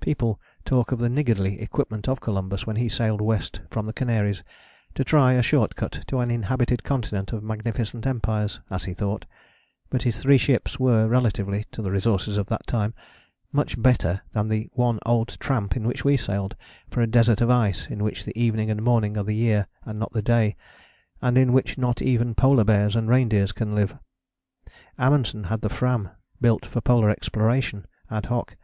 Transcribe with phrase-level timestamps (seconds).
[0.00, 4.44] People talk of the niggardly equipment of Columbus when he sailed west from the Canaries
[4.94, 9.24] to try a short cut to an inhabited continent of magnificent empires, as he thought;
[9.88, 12.92] but his three ships were, relatively to the resources of that time,
[13.52, 16.56] much better than the one old tramp in which we sailed
[16.90, 19.98] for a desert of ice in which the evening and morning are the year and
[19.98, 20.56] not the day,
[21.22, 23.96] and in which not even polar bears and reindeers can live.
[24.98, 28.58] Amundsen had the Fram, built for polar exploration ad hoc.